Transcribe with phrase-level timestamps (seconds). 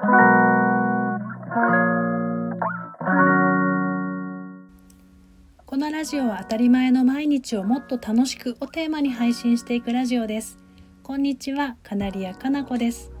[0.00, 0.06] こ
[5.76, 10.56] のラジオは当たり前の毎日をもっと楽しくをテーマに配信していくラジオです。
[11.02, 13.12] こんにちはカナリアかなこです。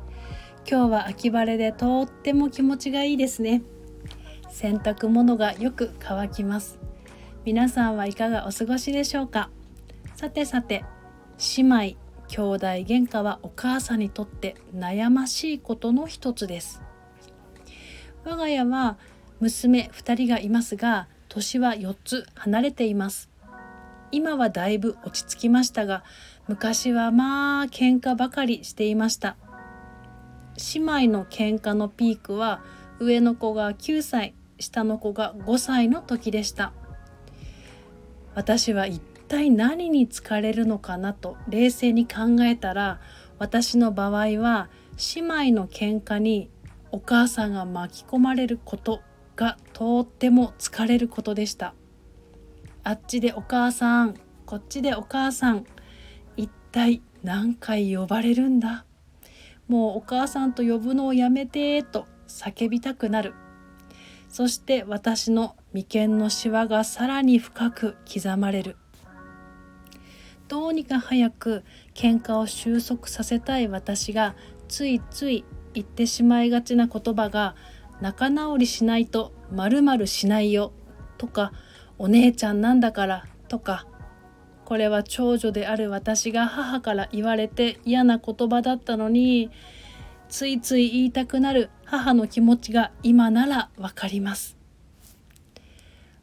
[0.66, 3.60] 今日は秋晴れでとっても気持ちがいいですね。
[4.48, 6.78] 洗濯物がよく乾きます。
[7.44, 9.50] 皆さんはいかがお過ごしでしょうか。
[10.16, 10.86] さてさて
[11.58, 16.80] 姉妹兄弟喧嘩はお母さんにとって悩ましいことの一つです。
[18.22, 18.98] 我が家は
[19.40, 23.30] 娘2人がいますが年は4つ離れています。
[24.12, 26.04] 今はだいぶ落ち着きましたが
[26.46, 29.36] 昔はまあ喧嘩ばかりしていました。
[30.74, 32.62] 姉妹の喧嘩のピークは
[33.00, 36.72] 上の子が9歳下の子が5歳の時でした。
[38.36, 43.00] 私は一体何に疲れるのかなと冷静に考えたら
[43.38, 44.68] 私の場合は
[45.14, 46.50] 姉妹の喧嘩に
[46.90, 49.02] お母さんが巻き込まれること
[49.36, 51.74] がとっても疲れることでした。
[52.82, 54.14] あっちでお母さん
[54.46, 55.64] こっちでお母さん
[56.36, 58.84] 一体何回呼ばれるんだ？
[59.68, 63.34] もうお母さんと呼ぶのをやめてと叫びたくなる。
[64.28, 68.76] そして私の眉間のしわがさらに深く刻まれる。
[70.50, 71.62] どうにか早く
[71.94, 74.34] 喧嘩を収束させたい私が
[74.66, 77.54] ついつい言ってしまいがちな言葉が
[78.00, 80.72] 仲直りしないとまるしないよ
[81.18, 81.52] とか
[81.98, 83.86] お姉ちゃんなんだからとか。
[84.64, 89.50] これは長女である私が母から言われて嫌な言葉だったのに
[90.28, 94.56] ついつい言いたくなる母の気持ちが今ならわかります。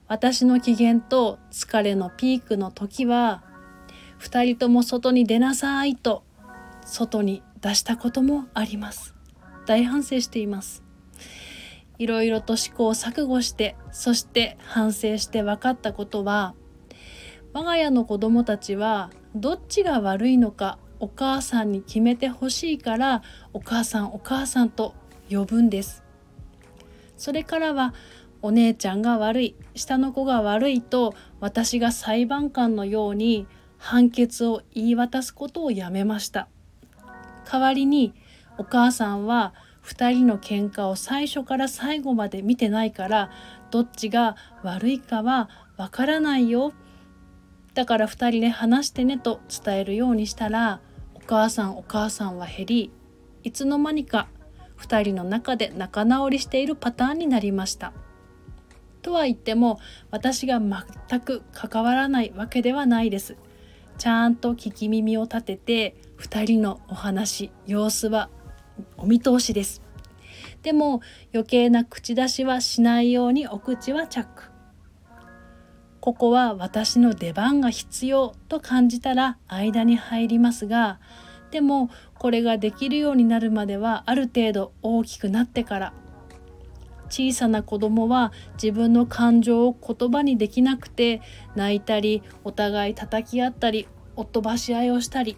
[0.07, 3.43] 私の機嫌と疲れのピークの時は
[4.19, 6.23] 2人とも外に出なさいと
[6.85, 9.15] 外に出したこともあります。
[9.65, 10.83] 大反省しています。
[11.97, 16.53] いろいろと試行錯誤してそして反省して分かったことは
[17.53, 23.23] 我が家の子供たちはどっちが悪いのかお母さんに決めてほしいから
[23.53, 24.93] お母さんお母さんと
[25.29, 26.03] 呼ぶんです。
[27.17, 27.93] それからは
[28.41, 36.47] お姉ちゃんが悪い下の子が悪いと私が裁判官のように判決を言い渡すことをやめました
[37.49, 38.13] 代わりに
[38.57, 43.31] お母さんは2人の喧嘩を最初から最後まで見てないから
[43.71, 46.73] どっちが悪いかはわからないよ
[47.73, 50.81] だから2人で話してねと伝えるようにしたら
[51.13, 52.91] お母さんお母さんは減り
[53.43, 54.27] いつの間にか
[54.79, 57.93] 2人の中で仲直りしているパターンになりました。
[59.01, 59.79] とは言っても
[60.11, 63.37] 私が全く関わらないわけではないです。
[63.97, 68.29] ちゃんと聞き耳を立てて2人のお話様子は
[68.97, 69.81] お見通しです。
[70.61, 71.01] でも
[71.33, 74.43] 余計な口出しはしないようにお口はチャック。
[75.99, 81.01] ここは私の出番が必要と感じたら間に入りますが
[81.51, 85.93] でもこれができるようになるまではある程度大きくなってから
[87.09, 88.31] 小さな子供は
[88.61, 91.21] 自分の感情を言葉にできなくて
[91.55, 95.37] 泣いたりお互い叩き合ったり夫ばし合いをしたり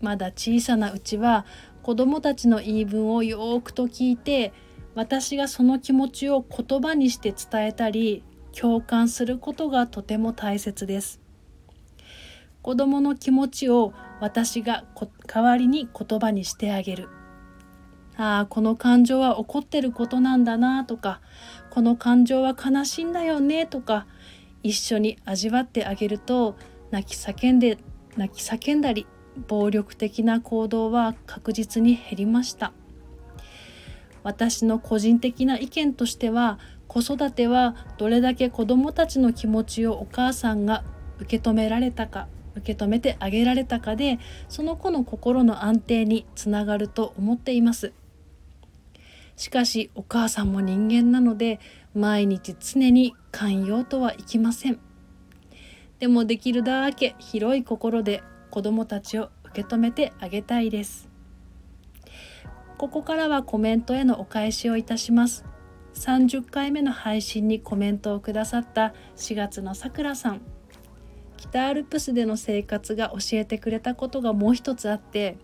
[0.00, 1.44] まだ小さなうちは
[1.82, 4.52] 子供たちの言い分をよーくと聞いて
[4.94, 8.24] 私がその気持ちを言葉にして伝えたり
[8.58, 11.20] 共感することがとても大切です。
[12.62, 14.84] 子供の気持ちを私が
[15.26, 17.08] 代わりに言葉にしてあげる。
[18.18, 21.20] ああこの感情は怒ってることなんだなとか
[21.70, 24.06] この感情は悲しいんだよねとか
[24.64, 26.56] 一緒に味わってあげると
[26.90, 27.78] 泣き叫んで
[28.16, 29.06] 泣き叫んだり
[29.46, 32.72] 暴力的な行動は確実に減りました
[34.24, 36.58] 私の個人的な意見としては
[36.88, 40.82] 子育てはどれだけ子どもたちの気持ちをお母さんが
[41.20, 44.18] 受け止められたか受け止めてあげられたかで
[44.48, 47.92] その子の心の安定につながると思っています。
[49.38, 51.60] しかしお母さんも人間なので
[51.94, 54.80] 毎日常に寛容とはいきません。
[56.00, 61.08] でもできるだけ広い心で子どもたちを受け止めてあげたいです。
[62.78, 65.44] ここからはコメントへのお返しをいたします。
[65.94, 70.40] 30回目の配信にコメントをくださった4月のさくらさん。
[71.36, 75.38] 北アルプスでの生活が教えてくれたことがもう一つあって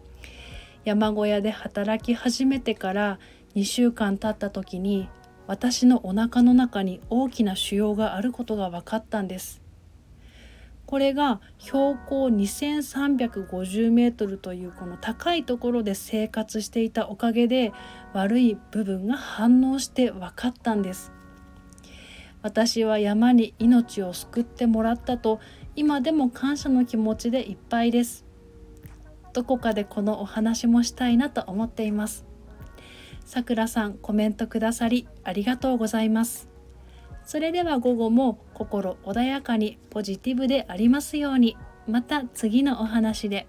[0.85, 3.19] 山小屋で働き始めてから
[3.55, 5.09] 2週間経った時に
[5.47, 9.62] 私のお腹の中に大きな腫瘍があることが分かったんです。
[10.87, 17.73] これが標高2350メートルというこの高いところで生活していたおかげで
[18.12, 21.12] 悪い部分が反応して分かったんです。
[22.43, 25.41] 私は山に命を救ってもらったと
[25.77, 28.25] 今でも感謝の気持ちでいっぱいです。
[29.33, 32.34] どこかでこのお話もしたいなと思っています。
[33.25, 36.49] さくらさんコメントくださりありがとうございます
[37.25, 41.56] それでは午後も心穏やかにポジティブでありますように
[41.88, 43.47] また次のお話で。